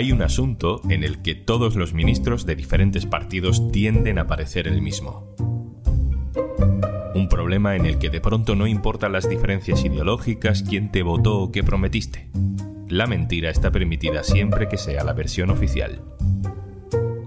[0.00, 4.66] Hay un asunto en el que todos los ministros de diferentes partidos tienden a parecer
[4.66, 5.36] el mismo.
[7.14, 11.40] Un problema en el que de pronto no importan las diferencias ideológicas, quién te votó
[11.40, 12.30] o qué prometiste.
[12.88, 16.00] La mentira está permitida siempre que sea la versión oficial.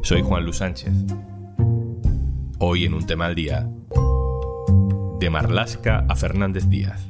[0.01, 0.93] Soy Juan Luis Sánchez.
[2.57, 3.69] Hoy en un tema al día,
[5.19, 7.07] de Marlasca a Fernández Díaz.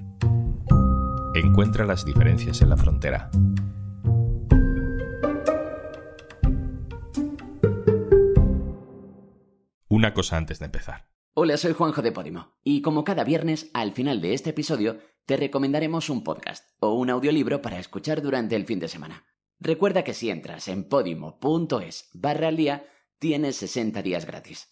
[1.36, 3.32] Encuentra las diferencias en la frontera.
[10.04, 11.08] Una cosa antes de empezar.
[11.34, 15.38] Hola, soy Juanjo de Podimo, y como cada viernes, al final de este episodio, te
[15.38, 19.26] recomendaremos un podcast o un audiolibro para escuchar durante el fin de semana.
[19.62, 22.86] Recuerda que si entras en podimo.es barra al día,
[23.18, 24.68] tienes 60 días gratis.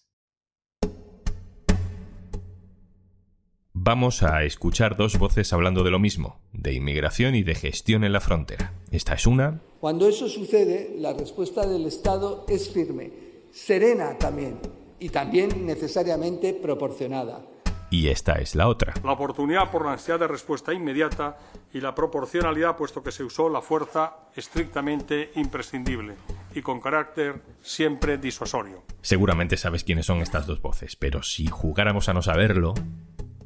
[3.72, 8.12] Vamos a escuchar dos voces hablando de lo mismo, de inmigración y de gestión en
[8.12, 8.74] la frontera.
[8.92, 9.62] Esta es una.
[9.80, 13.14] Cuando eso sucede, la respuesta del Estado es firme,
[13.54, 14.60] serena también,
[15.02, 17.42] y también necesariamente proporcionada.
[17.90, 18.94] Y esta es la otra.
[19.04, 21.38] La oportunidad por la necesidad de respuesta inmediata
[21.74, 26.16] y la proporcionalidad, puesto que se usó la fuerza estrictamente imprescindible
[26.56, 28.84] y con carácter siempre disuasorio.
[29.02, 32.76] Seguramente sabes quiénes son estas dos voces, pero si jugáramos a no saberlo,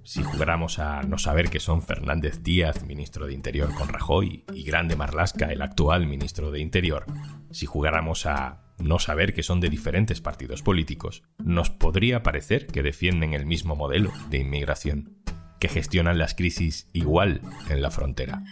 [0.04, 4.64] si jugáramos a no saber que son Fernández Díaz, ministro de Interior con Rajoy, y
[4.64, 7.06] Grande Marlasca, el actual ministro de Interior,
[7.50, 12.84] si jugáramos a no saber que son de diferentes partidos políticos, nos podría parecer que
[12.84, 15.18] defienden el mismo modelo de inmigración,
[15.60, 18.44] que gestionan las crisis igual en la frontera.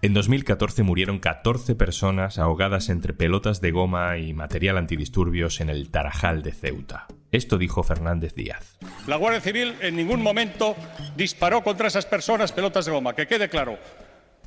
[0.00, 5.90] En 2014 murieron 14 personas ahogadas entre pelotas de goma y material antidisturbios en el
[5.90, 7.08] Tarajal de Ceuta.
[7.32, 8.78] Esto dijo Fernández Díaz.
[9.08, 10.76] La Guardia Civil en ningún momento
[11.16, 13.76] disparó contra esas personas pelotas de goma, que quede claro.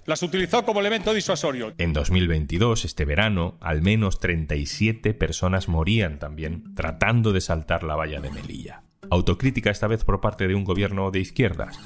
[0.05, 1.73] Las utilizó como elemento disuasorio.
[1.77, 8.19] En 2022, este verano, al menos 37 personas morían también tratando de saltar la valla
[8.19, 8.81] de Melilla.
[9.11, 11.77] Autocrítica esta vez por parte de un gobierno de izquierdas.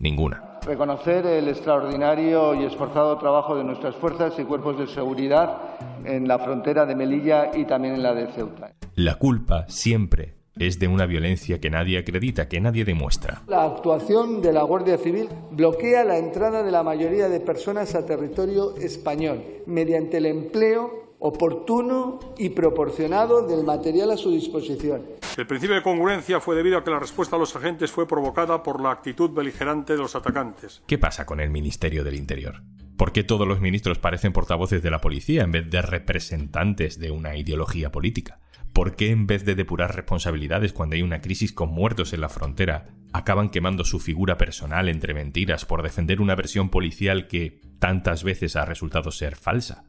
[0.00, 0.58] Ninguna.
[0.66, 5.56] Reconocer el extraordinario y esforzado trabajo de nuestras fuerzas y cuerpos de seguridad
[6.04, 8.72] en la frontera de Melilla y también en la de Ceuta.
[8.94, 13.42] La culpa siempre es de una violencia que nadie acredita, que nadie demuestra.
[13.46, 18.04] La actuación de la Guardia Civil bloquea la entrada de la mayoría de personas a
[18.04, 25.02] territorio español mediante el empleo oportuno y proporcionado del material a su disposición.
[25.36, 28.62] El principio de congruencia fue debido a que la respuesta a los agentes fue provocada
[28.62, 30.82] por la actitud beligerante de los atacantes.
[30.86, 32.62] ¿Qué pasa con el Ministerio del Interior?
[32.98, 37.10] ¿Por qué todos los ministros parecen portavoces de la policía en vez de representantes de
[37.10, 38.40] una ideología política?
[38.82, 42.28] ¿Por qué en vez de depurar responsabilidades cuando hay una crisis con muertos en la
[42.28, 48.24] frontera, acaban quemando su figura personal entre mentiras por defender una versión policial que tantas
[48.24, 49.84] veces ha resultado ser falsa?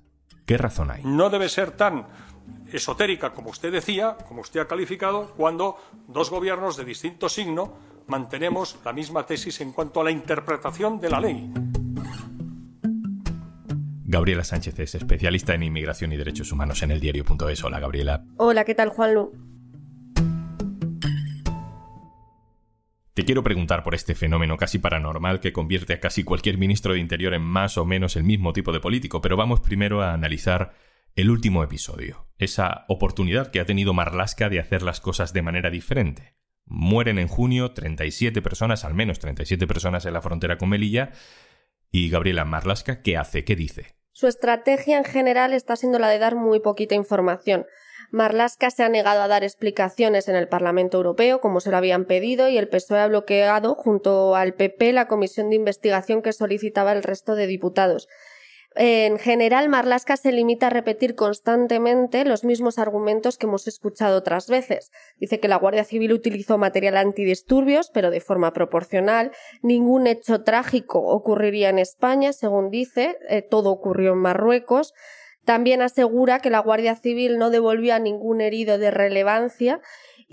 [0.46, 1.02] ¿Qué razón hay?
[1.04, 2.06] No debe ser tan
[2.72, 5.76] esotérica como usted decía, como usted ha calificado, cuando
[6.08, 7.74] dos gobiernos de distinto signo
[8.06, 11.52] mantenemos la misma tesis en cuanto a la interpretación de la ley.
[14.14, 17.64] Gabriela Sánchez es especialista en inmigración y derechos humanos en el diario.es.
[17.64, 18.24] Hola, Gabriela.
[18.38, 19.32] Hola, ¿qué tal, Juanlu?
[23.16, 27.00] Te quiero preguntar por este fenómeno casi paranormal que convierte a casi cualquier ministro de
[27.00, 30.76] Interior en más o menos el mismo tipo de político, pero vamos primero a analizar
[31.16, 35.72] el último episodio, esa oportunidad que ha tenido Marlaska de hacer las cosas de manera
[35.72, 36.36] diferente.
[36.66, 41.14] Mueren en junio 37 personas, al menos 37 personas en la frontera con Melilla,
[41.92, 43.44] y Gabriela Marlaska, ¿qué hace?
[43.44, 44.03] ¿Qué dice?
[44.16, 47.66] Su estrategia en general está siendo la de dar muy poquita información.
[48.12, 52.06] Marlaska se ha negado a dar explicaciones en el Parlamento Europeo, como se lo habían
[52.06, 56.92] pedido, y el PSOE ha bloqueado, junto al PP, la comisión de investigación que solicitaba
[56.92, 58.08] el resto de diputados.
[58.76, 64.50] En general, Marlaska se limita a repetir constantemente los mismos argumentos que hemos escuchado otras
[64.50, 64.92] veces.
[65.20, 69.32] Dice que la Guardia Civil utilizó material antidisturbios, pero de forma proporcional.
[69.62, 73.18] Ningún hecho trágico ocurriría en España, según dice.
[73.30, 74.94] Eh, todo ocurrió en Marruecos.
[75.46, 79.82] También asegura que la Guardia Civil no devolvió a ningún herido de relevancia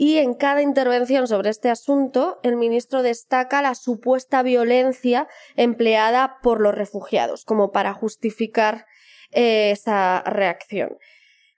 [0.00, 6.62] y en cada intervención sobre este asunto el ministro destaca la supuesta violencia empleada por
[6.62, 8.86] los refugiados como para justificar
[9.30, 10.96] eh, esa reacción.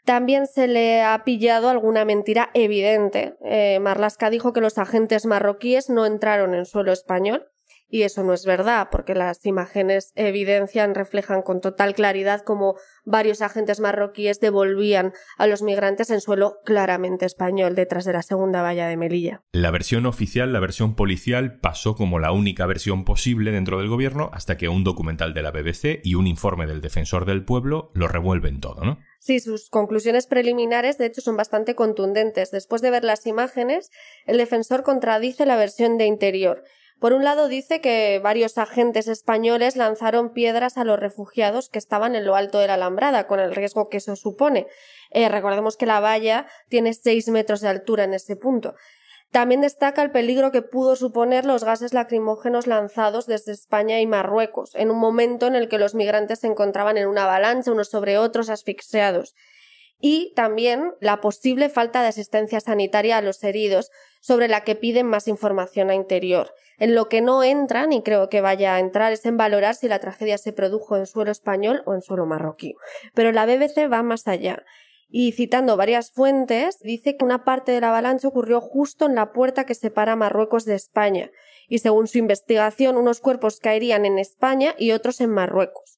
[0.05, 3.37] También se le ha pillado alguna mentira evidente.
[3.45, 7.47] Eh, Marlaska dijo que los agentes marroquíes no entraron en suelo español
[7.93, 13.43] y eso no es verdad, porque las imágenes evidencian, reflejan con total claridad cómo varios
[13.43, 18.89] agentes marroquíes devolvían a los migrantes en suelo claramente español detrás de la segunda valla
[18.89, 19.43] de Melilla.
[19.53, 24.31] La versión oficial, la versión policial, pasó como la única versión posible dentro del gobierno
[24.33, 28.09] hasta que un documental de la BBC y un informe del defensor del pueblo lo
[28.09, 29.01] revuelven todo, ¿no?
[29.19, 32.51] Sí, sus conclusiones preliminares de hecho son bastante contundentes.
[32.51, 33.91] Después de ver las imágenes,
[34.25, 36.65] el defensor contradice la versión de interior
[37.03, 42.15] por un lado dice que varios agentes españoles lanzaron piedras a los refugiados que estaban
[42.15, 44.69] en lo alto de la alambrada, con el riesgo que eso supone.
[45.11, 48.77] Eh, recordemos que la valla tiene seis metros de altura en ese punto.
[49.33, 54.71] También destaca el peligro que pudo suponer los gases lacrimógenos lanzados desde España y Marruecos,
[54.77, 58.17] en un momento en el que los migrantes se encontraban en una avalancha unos sobre
[58.17, 59.35] otros asfixiados
[60.03, 63.91] y también la posible falta de asistencia sanitaria a los heridos,
[64.21, 66.53] sobre la que piden más información a interior.
[66.79, 69.87] En lo que no entran, y creo que vaya a entrar, es en valorar si
[69.87, 72.75] la tragedia se produjo en suelo español o en suelo marroquí.
[73.15, 74.65] Pero la BBC va más allá.
[75.09, 79.33] Y citando varias fuentes, dice que una parte de la avalancha ocurrió justo en la
[79.33, 81.31] puerta que separa Marruecos de España.
[81.69, 85.97] Y según su investigación, unos cuerpos caerían en España y otros en Marruecos.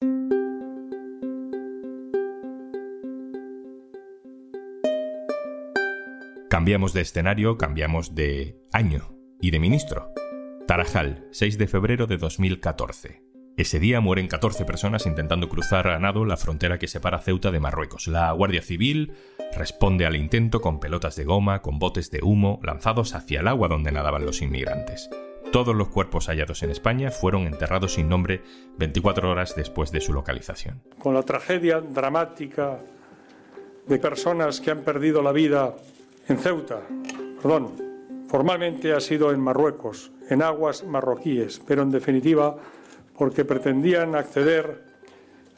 [6.55, 10.13] Cambiamos de escenario, cambiamos de año y de ministro.
[10.69, 13.25] Tarajal, 6 de febrero de 2014.
[13.57, 17.59] Ese día mueren 14 personas intentando cruzar a nado la frontera que separa Ceuta de
[17.59, 18.07] Marruecos.
[18.07, 19.15] La Guardia Civil
[19.57, 23.67] responde al intento con pelotas de goma, con botes de humo lanzados hacia el agua
[23.67, 25.11] donde nadaban los inmigrantes.
[25.51, 28.43] Todos los cuerpos hallados en España fueron enterrados sin nombre
[28.79, 30.85] 24 horas después de su localización.
[31.01, 32.79] Con la tragedia dramática
[33.89, 35.75] de personas que han perdido la vida
[36.29, 36.81] en Ceuta,
[37.43, 37.75] perdón,
[38.29, 42.57] formalmente ha sido en Marruecos, en aguas marroquíes, pero en definitiva
[43.17, 44.95] porque pretendían acceder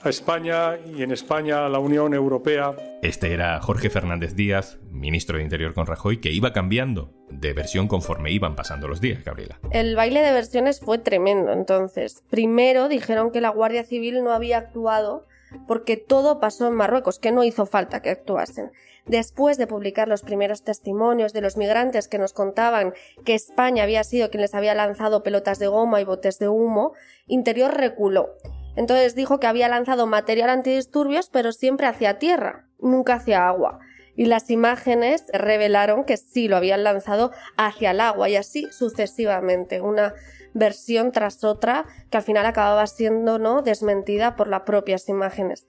[0.03, 2.75] a España y en España a la Unión Europea.
[3.03, 7.89] Este era Jorge Fernández Díaz, ministro de Interior con Rajoy, que iba cambiando de versión
[7.89, 9.59] conforme iban pasando los días, Gabriela.
[9.71, 12.23] El baile de versiones fue tremendo, entonces.
[12.31, 15.27] Primero dijeron que la Guardia Civil no había actuado
[15.67, 18.71] porque todo pasó en Marruecos, que no hizo falta que actuasen.
[19.07, 22.93] Después de publicar los primeros testimonios de los migrantes que nos contaban
[23.25, 26.93] que España había sido quien les había lanzado pelotas de goma y botes de humo,
[27.27, 28.31] Interior reculó.
[28.75, 33.79] Entonces dijo que había lanzado material antidisturbios, pero siempre hacia tierra, nunca hacia agua.
[34.17, 39.81] Y las imágenes revelaron que sí lo habían lanzado hacia el agua y así sucesivamente.
[39.81, 40.15] Una
[40.55, 45.67] versión tras otra que al final acababa siendo no desmentida por las propias imágenes.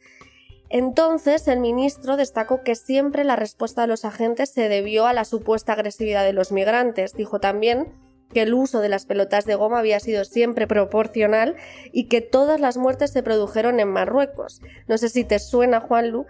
[0.69, 5.25] Entonces el ministro destacó que siempre la respuesta de los agentes se debió a la
[5.25, 7.13] supuesta agresividad de los migrantes.
[7.13, 7.93] Dijo también
[8.33, 11.55] que el uso de las pelotas de goma había sido siempre proporcional
[11.93, 14.61] y que todas las muertes se produjeron en Marruecos.
[14.87, 16.25] No sé si te suena, Juanlu,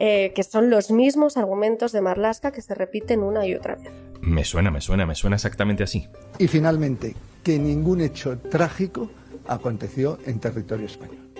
[0.00, 3.92] eh, que son los mismos argumentos de Marlaska que se repiten una y otra vez.
[4.22, 6.08] Me suena, me suena, me suena exactamente así.
[6.38, 9.10] Y finalmente, que ningún hecho trágico
[9.46, 11.30] aconteció en territorio español.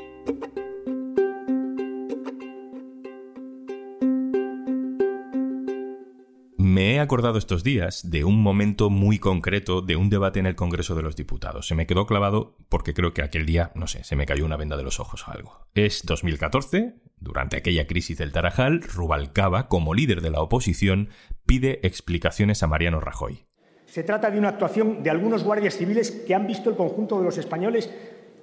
[6.58, 10.54] Me he acordado estos días de un momento muy concreto de un debate en el
[10.54, 11.66] Congreso de los Diputados.
[11.66, 14.56] Se me quedó clavado porque creo que aquel día, no sé, se me cayó una
[14.56, 15.66] venda de los ojos o algo.
[15.74, 21.10] Es 2014, durante aquella crisis del Tarajal, Rubalcaba, como líder de la oposición,
[21.46, 23.44] pide explicaciones a Mariano Rajoy.
[23.86, 27.24] Se trata de una actuación de algunos guardias civiles que han visto el conjunto de
[27.24, 27.90] los españoles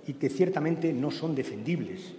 [0.05, 2.13] y que ciertamente no son defendibles.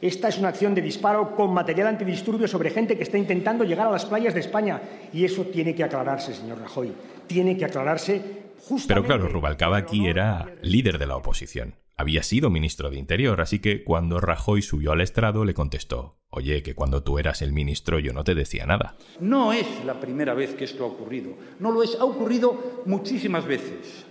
[0.00, 3.86] Esta es una acción de disparo con material antidisturbio sobre gente que está intentando llegar
[3.86, 4.82] a las playas de España.
[5.12, 6.92] Y eso tiene que aclararse, señor Rajoy.
[7.26, 8.20] Tiene que aclararse
[8.58, 8.88] justamente.
[8.88, 11.74] Pero claro, Rubalcaba aquí era líder de la oposición.
[11.96, 16.64] Había sido ministro de Interior, así que cuando Rajoy subió al estrado le contestó, oye,
[16.64, 18.96] que cuando tú eras el ministro yo no te decía nada.
[19.20, 21.36] No es la primera vez que esto ha ocurrido.
[21.60, 24.06] No lo es, ha ocurrido muchísimas veces.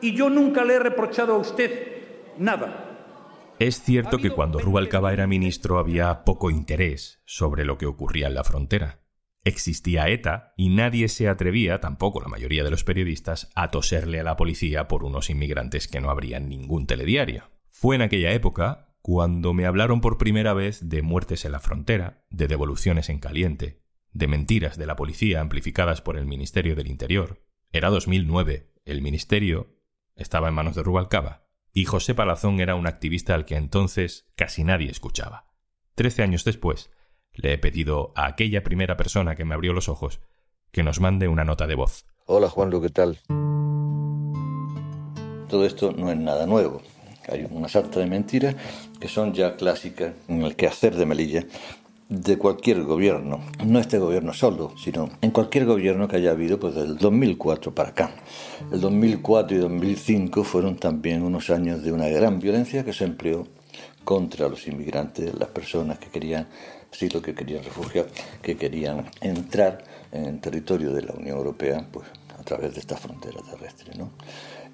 [0.00, 1.98] Y yo nunca le he reprochado a usted
[2.38, 2.90] nada.
[3.58, 8.34] Es cierto que cuando Rubalcaba era ministro había poco interés sobre lo que ocurría en
[8.34, 9.03] la frontera.
[9.44, 14.24] Existía ETA y nadie se atrevía, tampoco la mayoría de los periodistas, a toserle a
[14.24, 17.50] la policía por unos inmigrantes que no abrían ningún telediario.
[17.70, 22.24] Fue en aquella época cuando me hablaron por primera vez de muertes en la frontera,
[22.30, 23.82] de devoluciones en caliente,
[24.12, 27.44] de mentiras de la policía amplificadas por el Ministerio del Interior.
[27.70, 29.76] Era 2009, el ministerio
[30.16, 34.64] estaba en manos de Rubalcaba y José Palazón era un activista al que entonces casi
[34.64, 35.52] nadie escuchaba.
[35.94, 36.90] Trece años después,
[37.34, 40.20] le he pedido a aquella primera persona que me abrió los ojos
[40.70, 42.06] que nos mande una nota de voz.
[42.26, 43.18] Hola Juanlu, ¿qué tal?
[45.54, 46.82] todo esto no es nada nuevo.
[47.28, 48.56] Hay una sarta de mentiras
[48.98, 51.44] que son ya clásicas en el quehacer de Melilla
[52.08, 56.74] de cualquier gobierno, no este gobierno solo, sino en cualquier gobierno que haya habido pues
[56.74, 58.10] del 2004 para acá.
[58.72, 63.46] El 2004 y 2005 fueron también unos años de una gran violencia que se empleó
[64.02, 66.48] contra los inmigrantes, las personas que querían
[66.94, 68.06] asilo, que querían refugio,
[68.40, 72.06] que querían entrar en territorio de la Unión Europea, pues
[72.38, 74.10] a través de esta frontera terrestre, ¿no?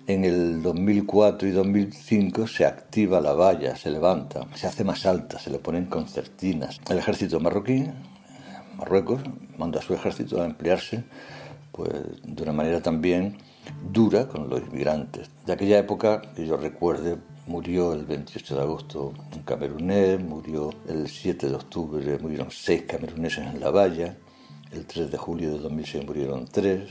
[0.06, 5.38] En el 2004 y 2005 se activa la valla, se levanta, se hace más alta,
[5.38, 6.80] se le ponen concertinas.
[6.88, 7.86] El ejército marroquí,
[8.76, 9.20] Marruecos,
[9.56, 11.04] manda a su ejército a emplearse
[11.72, 11.90] pues,
[12.24, 13.38] de una manera también
[13.92, 15.30] dura con los inmigrantes.
[15.46, 21.08] De aquella época, que yo recuerde, murió el 28 de agosto un camerunés, murió el
[21.08, 24.16] 7 de octubre, murieron seis cameruneses en la valla,
[24.72, 26.90] el 3 de julio de 2006 murieron tres.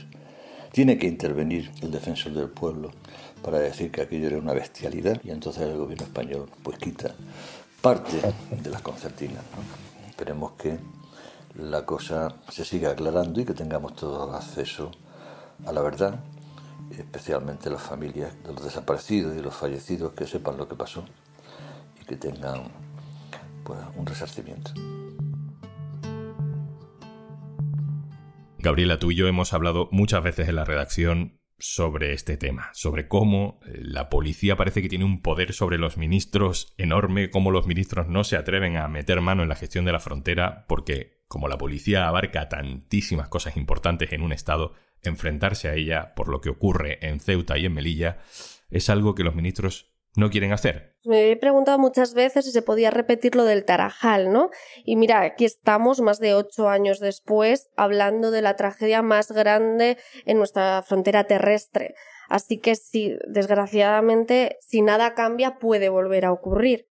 [0.72, 2.90] Tiene que intervenir el defensor del pueblo
[3.42, 7.14] para decir que aquello era una bestialidad y entonces el gobierno español pues quita
[7.80, 8.20] parte
[8.62, 9.42] de las concertinas.
[10.08, 10.78] Esperemos que
[11.56, 14.90] la cosa se siga aclarando y que tengamos todo acceso
[15.66, 16.20] a la verdad,
[16.90, 21.04] especialmente las familias de los desaparecidos y los fallecidos que sepan lo que pasó
[22.00, 22.64] y que tengan
[23.64, 24.72] pues, un resarcimiento.
[28.58, 33.06] Gabriela, tú y yo hemos hablado muchas veces en la redacción sobre este tema, sobre
[33.06, 37.66] cómo eh, la policía parece que tiene un poder sobre los ministros enorme, cómo los
[37.66, 41.48] ministros no se atreven a meter mano en la gestión de la frontera, porque como
[41.48, 46.50] la policía abarca tantísimas cosas importantes en un estado, enfrentarse a ella por lo que
[46.50, 48.18] ocurre en Ceuta y en Melilla
[48.70, 50.96] es algo que los ministros no quieren hacer.
[51.04, 54.50] Me he preguntado muchas veces si se podía repetir lo del Tarajal, ¿no?
[54.84, 59.98] Y mira, aquí estamos más de ocho años después hablando de la tragedia más grande
[60.26, 61.94] en nuestra frontera terrestre.
[62.28, 66.86] Así que sí, desgraciadamente, si nada cambia, puede volver a ocurrir.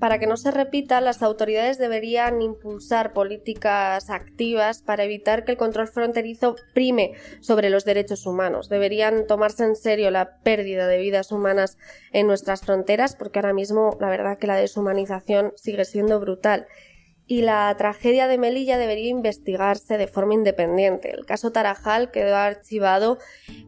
[0.00, 5.58] Para que no se repita, las autoridades deberían impulsar políticas activas para evitar que el
[5.58, 8.70] control fronterizo prime sobre los derechos humanos.
[8.70, 11.76] Deberían tomarse en serio la pérdida de vidas humanas
[12.12, 16.66] en nuestras fronteras, porque ahora mismo la verdad que la deshumanización sigue siendo brutal.
[17.26, 21.10] Y la tragedia de Melilla debería investigarse de forma independiente.
[21.10, 23.18] El caso Tarajal quedó archivado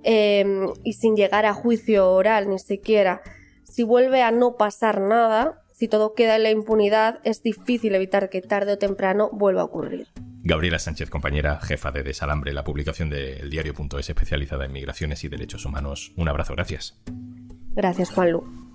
[0.02, 0.46] eh,
[0.82, 3.20] y sin llegar a juicio oral ni siquiera.
[3.64, 8.30] Si vuelve a no pasar nada, si todo queda en la impunidad, es difícil evitar
[8.30, 10.06] que tarde o temprano vuelva a ocurrir.
[10.44, 15.28] Gabriela Sánchez, compañera jefa de Desalambre, la publicación de El Diario.es especializada en migraciones y
[15.28, 16.12] derechos humanos.
[16.16, 17.02] Un abrazo, gracias.
[17.74, 18.71] Gracias, Juanlu.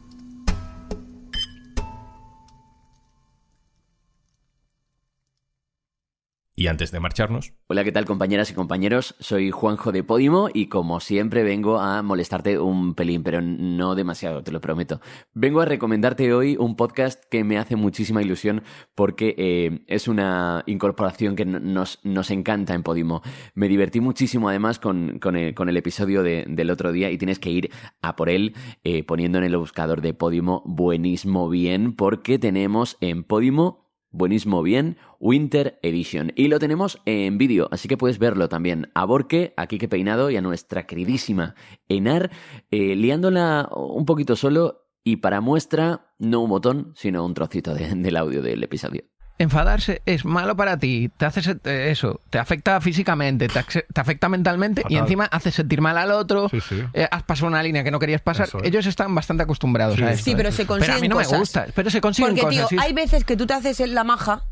[6.59, 7.53] Y antes de marcharnos.
[7.67, 9.13] Hola, ¿qué tal compañeras y compañeros?
[9.19, 14.41] Soy Juanjo de Podimo y como siempre vengo a molestarte un pelín, pero no demasiado,
[14.41, 14.99] te lo prometo.
[15.35, 18.63] Vengo a recomendarte hoy un podcast que me hace muchísima ilusión
[18.95, 23.21] porque eh, es una incorporación que nos, nos encanta en Podimo.
[23.53, 27.69] Me divertí muchísimo además con, con, el, episodio del otro día y tienes que ir
[28.01, 33.23] a por él eh, poniendo en el buscador de Podimo buenísimo bien porque tenemos en
[33.23, 36.31] Podimo Buenísimo bien, Winter Edition.
[36.35, 38.89] Y lo tenemos en vídeo, así que puedes verlo también.
[38.93, 41.55] A Borque, aquí que peinado, y a nuestra queridísima
[41.89, 42.31] Enar,
[42.71, 44.85] eh, liándola un poquito solo.
[45.03, 50.25] Y para muestra, no un botón, sino un trocito del audio del episodio enfadarse es
[50.25, 53.59] malo para ti, te hace eh, eso, te afecta físicamente, te,
[53.99, 56.49] afecta mentalmente y encima hace sentir mal al otro,
[56.93, 58.49] eh, has pasado una línea que no querías pasar.
[58.63, 60.23] Ellos están bastante acostumbrados a eso.
[60.23, 62.69] Sí, pero se consiguen Pero a mí no me gusta, pero se consiguen Porque, cosas.
[62.69, 64.43] Tío, hay veces que tú te haces la maja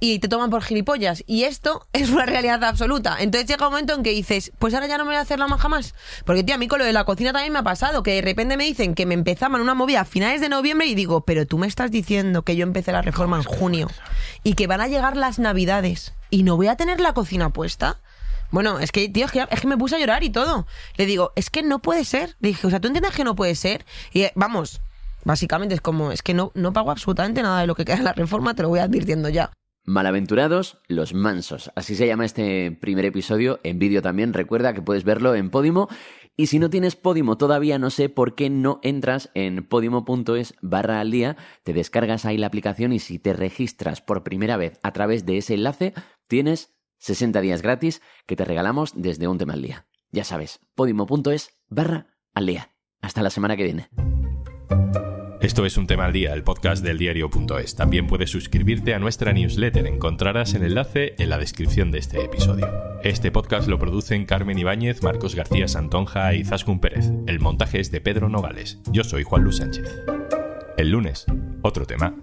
[0.00, 1.24] y te toman por gilipollas.
[1.26, 3.16] Y esto es una realidad absoluta.
[3.20, 5.38] Entonces llega un momento en que dices, pues ahora ya no me voy a hacer
[5.38, 5.94] la maja más.
[6.24, 8.22] Porque, tío, a mí con lo de la cocina también me ha pasado, que de
[8.22, 11.46] repente me dicen que me empezaban una movida a finales de noviembre y digo, pero
[11.46, 13.88] tú me estás diciendo que yo empecé la reforma en junio
[14.42, 18.00] y que van a llegar las navidades y no voy a tener la cocina puesta.
[18.50, 20.66] Bueno, es que, tío, es que, es que, me puse a llorar y todo.
[20.96, 22.36] Le digo, es que no puede ser.
[22.40, 23.84] Le dije, o sea, ¿tú entiendes que no puede ser?
[24.12, 24.80] Y eh, vamos,
[25.24, 28.04] básicamente es como, es que no, no pago absolutamente nada de lo que queda en
[28.04, 29.50] la reforma, te lo voy advirtiendo ya.
[29.88, 31.70] Malaventurados, los mansos.
[31.74, 33.58] Así se llama este primer episodio.
[33.62, 34.34] En vídeo también.
[34.34, 35.88] Recuerda que puedes verlo en Podimo.
[36.36, 41.00] Y si no tienes Podimo todavía, no sé por qué no entras en podimo.es barra
[41.00, 44.92] al día, te descargas ahí la aplicación y si te registras por primera vez a
[44.92, 45.94] través de ese enlace,
[46.28, 49.86] tienes 60 días gratis que te regalamos desde un tema al día.
[50.12, 52.72] Ya sabes, podimo.es barra al día.
[53.00, 53.88] Hasta la semana que viene.
[55.40, 57.76] Esto es un tema al día, el podcast del diario.es.
[57.76, 59.86] También puedes suscribirte a nuestra newsletter.
[59.86, 62.68] Encontrarás el enlace en la descripción de este episodio.
[63.04, 67.12] Este podcast lo producen Carmen Ibáñez, Marcos García Santonja y Zascun Pérez.
[67.28, 68.80] El montaje es de Pedro Nogales.
[68.90, 70.02] Yo soy Juan Luis Sánchez.
[70.76, 71.24] El lunes,
[71.62, 72.16] otro tema.